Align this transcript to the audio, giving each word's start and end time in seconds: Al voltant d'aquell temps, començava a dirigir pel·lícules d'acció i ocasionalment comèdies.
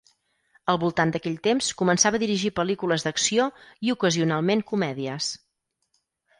Al 0.71 0.77
voltant 0.83 1.11
d'aquell 1.15 1.35
temps, 1.47 1.67
començava 1.81 2.19
a 2.19 2.23
dirigir 2.25 2.53
pel·lícules 2.61 3.07
d'acció 3.09 3.47
i 3.89 3.95
ocasionalment 3.97 4.67
comèdies. 4.75 5.33